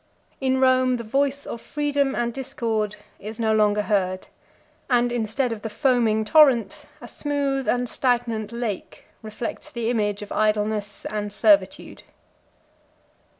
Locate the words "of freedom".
1.45-2.15